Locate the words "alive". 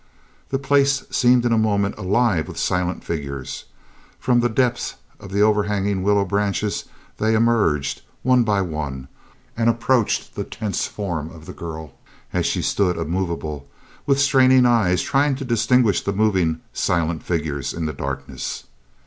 1.95-2.47